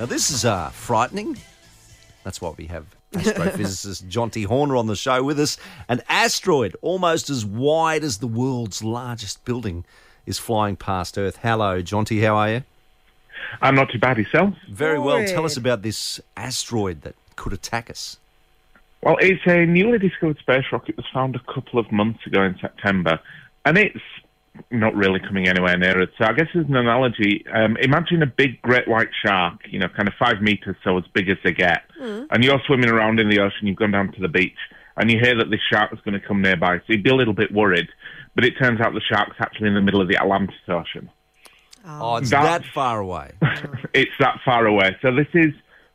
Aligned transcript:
Now, 0.00 0.06
this 0.06 0.30
is 0.30 0.46
uh, 0.46 0.70
frightening. 0.70 1.36
That's 2.24 2.40
why 2.40 2.54
we 2.56 2.68
have 2.68 2.86
astrophysicist 3.12 4.04
Jonty 4.08 4.46
Horner 4.46 4.74
on 4.76 4.86
the 4.86 4.96
show 4.96 5.22
with 5.22 5.38
us. 5.38 5.58
An 5.90 6.00
asteroid 6.08 6.74
almost 6.80 7.28
as 7.28 7.44
wide 7.44 8.02
as 8.02 8.16
the 8.16 8.26
world's 8.26 8.82
largest 8.82 9.44
building 9.44 9.84
is 10.24 10.38
flying 10.38 10.76
past 10.76 11.18
Earth. 11.18 11.40
Hello, 11.42 11.82
Jonty. 11.82 12.22
How 12.22 12.34
are 12.36 12.48
you? 12.50 12.62
I'm 13.60 13.74
not 13.74 13.90
too 13.90 13.98
bad 13.98 14.16
yourself. 14.16 14.54
Very 14.70 14.98
well. 14.98 15.22
Tell 15.26 15.44
us 15.44 15.58
about 15.58 15.82
this 15.82 16.18
asteroid 16.34 17.02
that 17.02 17.14
could 17.36 17.52
attack 17.52 17.90
us. 17.90 18.16
Well, 19.02 19.18
it's 19.20 19.42
a 19.44 19.66
newly 19.66 19.98
discovered 19.98 20.38
space 20.38 20.64
rocket. 20.72 20.88
It 20.92 20.96
was 20.96 21.06
found 21.12 21.36
a 21.36 21.52
couple 21.52 21.78
of 21.78 21.92
months 21.92 22.26
ago 22.26 22.42
in 22.42 22.56
September, 22.58 23.20
and 23.66 23.76
it's 23.76 24.00
not 24.70 24.94
really 24.94 25.20
coming 25.20 25.48
anywhere 25.48 25.76
near 25.76 26.00
it. 26.00 26.10
So 26.18 26.24
I 26.24 26.32
guess 26.32 26.48
as 26.54 26.66
an 26.66 26.76
analogy, 26.76 27.44
um, 27.52 27.76
imagine 27.78 28.22
a 28.22 28.26
big 28.26 28.60
great 28.62 28.86
white 28.88 29.08
shark, 29.24 29.60
you 29.68 29.78
know, 29.78 29.88
kind 29.88 30.08
of 30.08 30.14
five 30.18 30.40
meters, 30.40 30.76
so 30.84 30.98
as 30.98 31.04
big 31.14 31.28
as 31.28 31.38
they 31.44 31.52
get, 31.52 31.82
and 32.30 32.44
you're 32.44 32.60
swimming 32.66 32.90
around 32.90 33.20
in 33.20 33.28
the 33.28 33.40
ocean. 33.40 33.66
You've 33.66 33.76
gone 33.76 33.92
down 33.92 34.12
to 34.12 34.20
the 34.20 34.28
beach, 34.28 34.58
and 34.96 35.10
you 35.10 35.18
hear 35.20 35.36
that 35.36 35.50
this 35.50 35.60
shark 35.72 35.92
is 35.92 36.00
going 36.04 36.20
to 36.20 36.26
come 36.26 36.42
nearby. 36.42 36.78
So 36.78 36.84
you'd 36.88 37.02
be 37.02 37.10
a 37.10 37.14
little 37.14 37.34
bit 37.34 37.52
worried, 37.52 37.88
but 38.34 38.44
it 38.44 38.54
turns 38.60 38.80
out 38.80 38.92
the 38.92 39.00
shark's 39.00 39.36
actually 39.40 39.68
in 39.68 39.74
the 39.74 39.80
middle 39.80 40.00
of 40.00 40.08
the 40.08 40.16
Atlantic 40.20 40.54
Ocean. 40.68 41.10
Oh, 41.86 42.16
it's 42.16 42.30
That's- 42.30 42.62
that 42.62 42.64
far 42.72 43.00
away. 43.00 43.30
it's 43.94 44.10
that 44.20 44.38
far 44.44 44.66
away. 44.66 44.96
So 45.02 45.14
this 45.14 45.28
is 45.34 45.52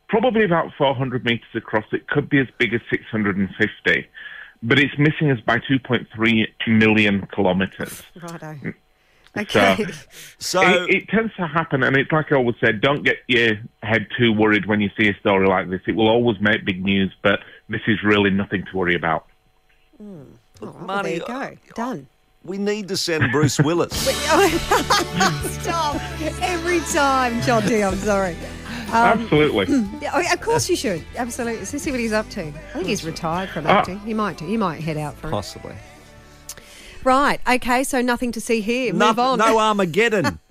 probably 0.08 0.44
about 0.44 0.72
400 0.76 1.24
meters 1.24 1.46
across. 1.54 1.84
It 1.92 2.08
could 2.08 2.28
be 2.28 2.40
as 2.40 2.48
big 2.58 2.74
as 2.74 2.80
650, 2.90 4.08
but 4.62 4.78
it's 4.78 4.96
missing 4.98 5.30
us 5.30 5.40
by 5.40 5.58
2.3 5.58 6.46
million 6.66 7.26
kilometers. 7.32 8.02
Righto. 8.20 8.36
Mm. 8.54 8.74
So- 8.74 8.80
Okay. 9.38 9.84
So, 10.38 10.62
it, 10.62 10.94
it 10.94 11.08
tends 11.10 11.34
to 11.36 11.46
happen, 11.46 11.82
and 11.82 11.94
it's 11.94 12.10
like 12.10 12.32
I 12.32 12.36
always 12.36 12.56
said: 12.58 12.80
don't 12.80 13.02
get 13.04 13.16
your 13.26 13.56
head 13.82 14.06
too 14.16 14.32
worried 14.32 14.64
when 14.64 14.80
you 14.80 14.88
see 14.98 15.08
a 15.10 15.14
story 15.18 15.46
like 15.46 15.68
this. 15.68 15.82
It 15.86 15.92
will 15.94 16.08
always 16.08 16.40
make 16.40 16.64
big 16.64 16.82
news, 16.82 17.12
but 17.22 17.40
this 17.68 17.82
is 17.86 18.02
really 18.02 18.30
nothing 18.30 18.64
to 18.64 18.76
worry 18.76 18.94
about. 18.94 19.26
Hmm. 19.98 20.22
All 20.62 20.68
right, 20.68 20.76
well, 20.76 20.86
Marty, 20.86 21.18
there 21.18 21.50
you 21.52 21.58
go. 21.68 21.74
Done. 21.74 22.06
we 22.44 22.56
need 22.56 22.88
to 22.88 22.96
send 22.96 23.30
Bruce 23.30 23.58
Willis. 23.60 23.92
Stop. 25.60 25.96
Every 26.40 26.80
time, 26.80 27.40
Jonty. 27.42 27.86
I'm 27.86 27.96
sorry. 27.98 28.36
Um, 28.88 28.92
Absolutely. 29.22 29.66
Yeah, 30.00 30.12
oh, 30.14 30.32
of 30.32 30.40
course 30.40 30.68
you 30.70 30.76
should. 30.76 31.04
Absolutely. 31.16 31.64
So 31.64 31.76
see 31.78 31.90
what 31.90 31.98
he's 32.00 32.12
up 32.12 32.28
to. 32.30 32.46
I 32.46 32.50
think 32.72 32.86
he's 32.86 33.04
retired 33.04 33.50
from 33.50 33.66
Ah. 33.66 33.70
acting. 33.80 33.98
He 34.00 34.14
might. 34.14 34.38
He 34.40 34.56
might 34.56 34.80
head 34.80 34.96
out 34.96 35.16
for 35.16 35.28
it. 35.28 35.30
Possibly. 35.32 35.74
Right. 37.04 37.40
Okay. 37.48 37.84
So 37.84 38.00
nothing 38.00 38.32
to 38.32 38.40
see 38.40 38.60
here. 38.60 38.92
Move 38.92 39.18
on. 39.18 39.38
No 39.38 39.58
Armageddon. 39.58 40.38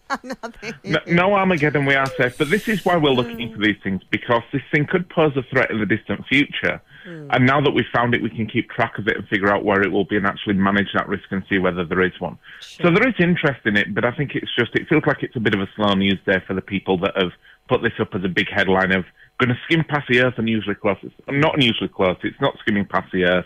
No, 0.83 0.99
no 1.07 1.33
Armageddon, 1.33 1.85
we 1.85 1.95
are 1.95 2.05
safe. 2.17 2.37
But 2.37 2.49
this 2.49 2.67
is 2.67 2.85
why 2.85 2.95
we're 2.97 3.09
looking 3.11 3.49
for 3.49 3.57
hmm. 3.57 3.63
these 3.63 3.77
things 3.83 4.01
because 4.09 4.43
this 4.53 4.61
thing 4.71 4.85
could 4.85 5.09
pose 5.09 5.35
a 5.35 5.43
threat 5.43 5.71
in 5.71 5.79
the 5.79 5.85
distant 5.85 6.25
future. 6.27 6.81
Hmm. 7.03 7.27
And 7.31 7.45
now 7.45 7.61
that 7.61 7.71
we've 7.71 7.85
found 7.93 8.13
it, 8.13 8.21
we 8.21 8.29
can 8.29 8.47
keep 8.47 8.69
track 8.69 8.97
of 8.97 9.07
it 9.07 9.17
and 9.17 9.27
figure 9.27 9.51
out 9.51 9.63
where 9.63 9.81
it 9.81 9.91
will 9.91 10.05
be 10.05 10.17
and 10.17 10.25
actually 10.25 10.55
manage 10.55 10.89
that 10.93 11.07
risk 11.07 11.25
and 11.31 11.43
see 11.49 11.57
whether 11.57 11.85
there 11.85 12.01
is 12.01 12.19
one. 12.19 12.37
So 12.61 12.91
there 12.91 13.07
is 13.07 13.15
interest 13.19 13.61
in 13.65 13.77
it, 13.77 13.93
but 13.93 14.05
I 14.05 14.11
think 14.11 14.35
it's 14.35 14.53
just, 14.57 14.75
it 14.75 14.87
feels 14.87 15.03
like 15.05 15.23
it's 15.23 15.35
a 15.35 15.39
bit 15.39 15.53
of 15.53 15.61
a 15.61 15.67
slow 15.75 15.93
news 15.93 16.19
day 16.25 16.41
for 16.45 16.53
the 16.53 16.61
people 16.61 16.97
that 16.99 17.15
have 17.15 17.31
put 17.67 17.81
this 17.81 17.93
up 17.99 18.13
as 18.13 18.23
a 18.23 18.29
big 18.29 18.47
headline 18.49 18.91
of 18.91 19.05
going 19.39 19.49
to 19.49 19.57
skim 19.65 19.83
past 19.83 20.07
the 20.07 20.21
Earth 20.21 20.35
unusually 20.37 20.75
close. 20.75 20.97
It's 21.01 21.13
not 21.27 21.55
unusually 21.55 21.89
close. 21.89 22.17
It's 22.23 22.39
not 22.39 22.57
skimming 22.59 22.85
past 22.85 23.11
the 23.11 23.25
Earth. 23.25 23.45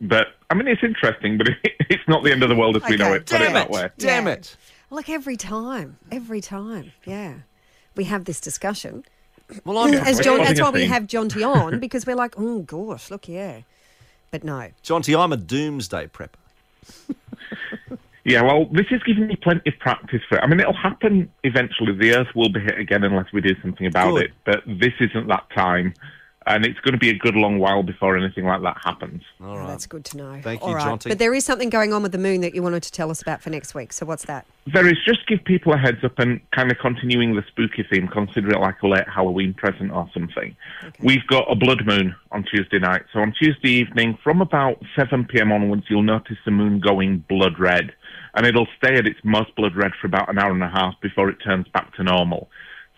But, 0.00 0.28
I 0.48 0.54
mean, 0.54 0.66
it's 0.66 0.82
interesting, 0.82 1.36
but 1.36 1.48
it's 1.64 2.08
not 2.08 2.24
the 2.24 2.32
end 2.32 2.42
of 2.42 2.48
the 2.48 2.56
world 2.56 2.76
as 2.76 2.82
we 2.88 2.96
know 2.96 3.08
Okay, 3.08 3.16
it. 3.16 3.26
Put 3.26 3.40
it 3.40 3.44
Damn 3.44 3.52
that 3.54 3.70
way. 3.70 3.90
Damn 3.98 4.26
Yeah. 4.26 4.32
it. 4.32 4.56
Like 4.90 5.08
every 5.08 5.36
time. 5.36 5.98
Every 6.10 6.40
time. 6.40 6.92
Yeah. 7.04 7.34
We 7.96 8.04
have 8.04 8.24
this 8.24 8.40
discussion. 8.40 9.04
Well, 9.64 9.78
I'm 9.78 9.94
As 9.94 10.16
We're 10.16 10.22
John, 10.22 10.38
that's 10.38 10.60
why 10.60 10.70
we 10.70 10.86
have 10.86 11.04
Jonty 11.04 11.46
on 11.46 11.80
because 11.80 12.06
we're 12.06 12.16
like, 12.16 12.34
oh 12.36 12.60
gosh, 12.60 13.10
look, 13.10 13.28
yeah. 13.28 13.62
But 14.30 14.44
no. 14.44 14.68
Jonty, 14.84 15.18
I'm 15.18 15.32
a 15.32 15.36
doomsday 15.36 16.08
prepper. 16.08 16.36
Yeah, 18.24 18.42
well, 18.42 18.66
this 18.66 18.86
is 18.90 19.02
giving 19.04 19.28
me 19.28 19.36
plenty 19.36 19.70
of 19.70 19.78
practice 19.78 20.20
for 20.28 20.36
it. 20.36 20.42
I 20.42 20.46
mean, 20.46 20.60
it'll 20.60 20.74
happen 20.74 21.30
eventually. 21.42 21.92
The 21.94 22.14
Earth 22.14 22.28
will 22.34 22.50
be 22.50 22.60
hit 22.60 22.78
again 22.78 23.02
unless 23.02 23.32
we 23.32 23.40
do 23.40 23.54
something 23.62 23.86
about 23.86 24.12
Good. 24.12 24.24
it. 24.24 24.30
But 24.44 24.62
this 24.66 24.92
isn't 25.00 25.26
that 25.28 25.48
time. 25.54 25.94
And 26.54 26.66
it's 26.66 26.80
going 26.80 26.92
to 26.92 26.98
be 26.98 27.10
a 27.10 27.14
good 27.14 27.36
long 27.36 27.58
while 27.58 27.82
before 27.82 28.16
anything 28.16 28.44
like 28.44 28.62
that 28.62 28.76
happens. 28.82 29.22
All 29.40 29.58
Oh. 29.58 29.66
That's 29.66 29.86
good 29.86 30.04
to 30.06 30.16
know. 30.16 30.40
Thank 30.42 30.62
All 30.62 30.70
you, 30.70 30.74
right. 30.74 30.86
Jonty. 30.86 31.08
But 31.08 31.18
there 31.18 31.32
is 31.32 31.44
something 31.44 31.70
going 31.70 31.92
on 31.92 32.02
with 32.02 32.12
the 32.12 32.18
moon 32.18 32.40
that 32.40 32.54
you 32.54 32.62
wanted 32.62 32.82
to 32.82 32.92
tell 32.92 33.10
us 33.10 33.22
about 33.22 33.40
for 33.40 33.50
next 33.50 33.74
week. 33.74 33.92
So 33.92 34.04
what's 34.04 34.24
that? 34.24 34.46
There 34.66 34.86
is 34.86 34.96
just 35.06 35.26
give 35.28 35.44
people 35.44 35.72
a 35.72 35.78
heads 35.78 36.02
up 36.02 36.18
and 36.18 36.40
kind 36.50 36.70
of 36.72 36.78
continuing 36.78 37.36
the 37.36 37.44
spooky 37.48 37.86
theme, 37.90 38.08
consider 38.08 38.50
it 38.50 38.58
like 38.58 38.82
a 38.82 38.88
late 38.88 39.08
Halloween 39.08 39.54
present 39.54 39.92
or 39.92 40.08
something. 40.12 40.56
We've 41.00 41.26
got 41.28 41.50
a 41.50 41.54
blood 41.54 41.86
moon 41.86 42.14
on 42.32 42.44
Tuesday 42.44 42.78
night. 42.78 43.02
So 43.12 43.20
on 43.20 43.32
Tuesday 43.40 43.70
evening, 43.70 44.18
from 44.22 44.40
about 44.40 44.82
7 44.96 45.26
p.m. 45.26 45.52
onwards, 45.52 45.84
you'll 45.88 46.02
notice 46.02 46.36
the 46.44 46.50
moon 46.50 46.80
going 46.80 47.24
blood 47.28 47.58
red. 47.58 47.92
And 48.34 48.46
it'll 48.46 48.68
stay 48.78 48.94
at 48.94 49.06
its 49.06 49.18
most 49.24 49.54
blood 49.56 49.74
red 49.74 49.92
for 50.00 50.06
about 50.06 50.28
an 50.28 50.38
hour 50.38 50.52
and 50.52 50.62
a 50.62 50.68
half 50.68 50.94
before 51.00 51.30
it 51.30 51.38
turns 51.44 51.66
back 51.68 51.94
to 51.94 52.04
normal. 52.04 52.48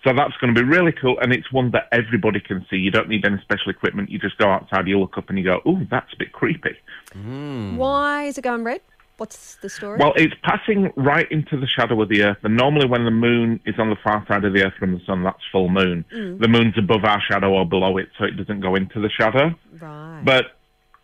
So 0.05 0.13
that's 0.13 0.37
going 0.39 0.53
to 0.55 0.61
be 0.61 0.67
really 0.67 0.93
cool, 0.93 1.19
and 1.21 1.33
it's 1.33 1.53
one 1.53 1.71
that 1.73 1.89
everybody 1.93 2.41
can 2.41 2.67
see. 2.69 2.77
You 2.77 2.91
don't 2.91 3.09
need 3.09 3.25
any 3.25 3.39
special 3.43 3.71
equipment. 3.71 4.11
You 4.11 4.19
just 4.19 4.37
go 4.37 4.49
outside, 4.49 4.89
you 4.89 4.99
look 4.99 5.17
up, 5.17 5.29
and 5.29 5.39
you 5.39 5.45
go, 5.45 5.61
"Ooh, 5.67 5.87
that's 5.91 6.13
a 6.13 6.17
bit 6.17 6.33
creepy." 6.33 6.77
Hmm. 7.13 7.77
Why 7.77 8.25
is 8.25 8.37
it 8.37 8.43
going 8.43 8.65
red? 8.65 8.81
What's 9.19 9.57
the 9.57 9.69
story? 9.69 9.99
Well, 10.01 10.15
it's 10.17 10.35
passing 10.43 10.93
right 10.97 11.31
into 11.31 11.57
the 11.57 11.69
shadow 11.69 12.03
of 12.03 12.09
the 12.09 12.23
Earth, 12.25 12.39
and 12.43 12.57
normally 12.57 12.87
when 12.87 13.05
the 13.05 13.13
moon 13.13 13.61
is 13.65 13.79
on 13.79 13.91
the 13.91 13.97
far 14.03 14.25
side 14.27 14.45
of 14.45 14.53
the 14.53 14.65
Earth 14.65 14.75
from 14.79 14.95
the 14.95 15.01
sun, 15.07 15.23
that's 15.23 15.43
full 15.53 15.69
moon. 15.69 16.05
Mm. 16.13 16.41
The 16.41 16.49
moon's 16.49 16.77
above 16.77 17.05
our 17.05 17.23
shadow 17.31 17.53
or 17.53 17.65
below 17.65 17.99
it, 17.99 18.09
so 18.19 18.25
it 18.25 18.37
doesn't 18.37 18.61
go 18.61 18.75
into 18.75 19.01
the 19.01 19.11
shadow. 19.11 19.55
right. 19.81 20.23
But 20.25 20.47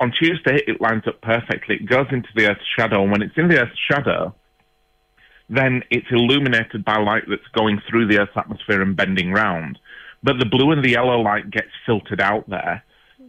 on 0.01 0.13
Tuesday, 0.13 0.63
it 0.67 0.81
lines 0.81 1.05
up 1.07 1.21
perfectly. 1.21 1.77
It 1.77 1.87
goes 1.87 2.07
into 2.11 2.29
the 2.35 2.47
Earth's 2.47 2.67
shadow, 2.77 3.03
and 3.03 3.13
when 3.13 3.23
it's 3.23 3.37
in 3.37 3.49
the 3.49 3.61
Earth's 3.61 3.79
shadow, 3.91 4.35
then 5.49 5.83
it's 5.91 6.07
illuminated 6.11 6.85
by 6.85 6.99
light 6.99 7.25
that's 7.29 7.47
going 7.55 7.81
through 7.89 8.07
the 8.07 8.19
Earth's 8.19 8.37
atmosphere 8.37 8.83
and 8.83 8.97
bending 8.97 9.33
round. 9.33 9.79
But 10.23 10.39
the 10.39 10.47
blue 10.47 10.73
and 10.73 10.85
the 10.85 10.91
yellow 10.91 11.21
light 11.21 11.51
gets 11.51 11.71
filtered 11.87 12.21
out 12.21 12.49
there. 12.49 12.85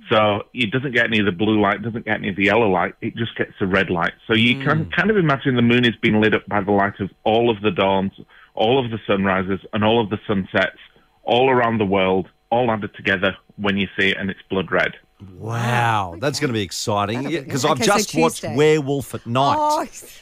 So 0.09 0.43
it 0.53 0.71
doesn't 0.71 0.93
get 0.93 1.05
any 1.05 1.19
of 1.19 1.25
the 1.25 1.31
blue 1.31 1.61
light, 1.61 1.83
doesn't 1.83 2.05
get 2.05 2.15
any 2.17 2.29
of 2.29 2.35
the 2.35 2.45
yellow 2.45 2.69
light, 2.69 2.95
it 2.99 3.15
just 3.15 3.35
gets 3.37 3.51
the 3.59 3.67
red 3.67 3.89
light. 3.89 4.13
So 4.27 4.33
you 4.33 4.55
can 4.63 4.85
hmm. 4.85 4.89
kind 4.91 5.11
of 5.11 5.17
imagine 5.17 5.55
the 5.55 5.61
moon 5.61 5.85
is 5.85 5.95
being 6.01 6.19
lit 6.19 6.33
up 6.33 6.47
by 6.47 6.61
the 6.61 6.71
light 6.71 6.99
of 6.99 7.11
all 7.23 7.49
of 7.49 7.61
the 7.61 7.71
dawns, 7.71 8.13
all 8.55 8.83
of 8.83 8.91
the 8.91 8.97
sunrises, 9.05 9.59
and 9.71 9.83
all 9.83 10.01
of 10.01 10.09
the 10.09 10.17
sunsets, 10.25 10.79
all 11.23 11.49
around 11.49 11.77
the 11.77 11.85
world, 11.85 12.27
all 12.49 12.71
added 12.71 12.93
together 12.95 13.35
when 13.57 13.77
you 13.77 13.87
see 13.99 14.09
it 14.09 14.17
and 14.17 14.29
it's 14.29 14.39
blood 14.49 14.71
red. 14.71 14.95
Wow, 15.37 16.13
oh, 16.15 16.19
that's 16.19 16.39
going 16.39 16.47
to 16.47 16.53
be 16.53 16.61
exciting 16.61 17.23
That'll 17.23 17.31
be 17.31 17.43
because. 17.43 17.65
I've 17.65 17.71
Okay, 17.71 17.83
so 17.83 17.97
just 17.97 18.15
watched 18.15 18.43
Werewolf 18.43 19.13
at 19.13 19.27
Night, 19.27 19.57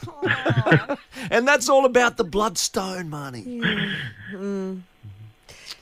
Oh, 0.08 0.22
oh. 0.24 0.96
And 1.38 1.46
that's 1.46 1.68
all 1.68 1.84
about 1.84 2.16
the 2.16 2.24
bloodstone, 2.24 3.10
Marnie. 3.10 3.62
Yeah, 3.62 3.86
mm. 4.32 4.82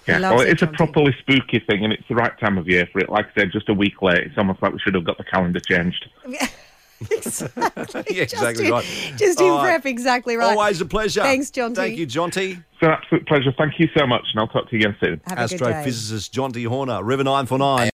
loves 0.07 0.23
well, 0.23 0.41
it, 0.43 0.51
it's 0.51 0.63
a 0.63 0.67
properly 0.67 1.17
spooky 1.19 1.61
thing, 1.61 1.83
and 1.83 1.93
it's 1.93 2.07
the 2.09 2.15
right 2.15 2.39
time 2.39 2.59
of 2.59 2.69
year 2.69 2.87
for 2.93 3.01
it. 3.01 3.09
Like 3.09 3.27
I 3.27 3.41
said, 3.41 3.53
just 3.53 3.69
a 3.69 3.75
week 3.75 4.03
late, 4.03 4.19
it's 4.19 4.39
almost 4.39 4.63
like 4.63 4.73
we 4.73 4.79
should 4.79 4.95
have 4.95 5.05
got 5.05 5.17
the 5.17 5.25
calendar 5.25 5.61
changed. 5.61 6.09
exactly. 7.11 8.05
Yeah, 8.17 8.23
exactly 8.23 8.27
just 8.29 8.61
in, 8.61 8.71
right. 8.71 8.85
Just 9.17 9.41
in 9.41 9.51
All 9.51 9.59
right. 9.59 9.65
prep, 9.65 9.87
exactly 9.87 10.37
right. 10.37 10.57
Always 10.57 10.81
a 10.81 10.87
pleasure. 10.87 11.23
Thanks, 11.23 11.51
Jonty. 11.51 11.77
Thank 11.77 11.99
you, 11.99 12.07
Jonty. 12.07 12.53
It's 12.53 12.83
an 12.83 12.91
absolute 12.91 13.27
pleasure. 13.27 13.53
Thank 13.57 13.79
you 13.79 13.89
so 13.97 14.07
much, 14.07 14.25
and 14.33 14.41
I'll 14.41 14.49
talk 14.49 14.69
to 14.71 14.77
you 14.77 14.81
again 14.81 14.97
soon. 15.01 15.21
Have 15.27 15.39
a 15.39 15.49
good 15.49 15.59
day. 15.59 15.73
Astrophysicist 15.73 16.31
Jonty 16.31 16.67
Horner, 16.67 17.03
River 17.03 17.25
949. 17.25 17.81